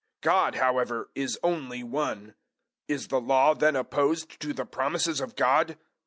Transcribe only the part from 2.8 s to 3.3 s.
Is the